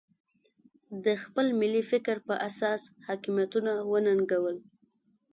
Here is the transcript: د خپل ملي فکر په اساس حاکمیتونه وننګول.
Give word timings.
د 1.05 1.07
خپل 1.23 1.45
ملي 1.61 1.83
فکر 1.91 2.15
په 2.27 2.33
اساس 2.47 2.81
حاکمیتونه 3.07 3.71
وننګول. 3.91 4.57